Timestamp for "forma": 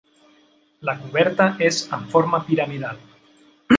2.15-2.41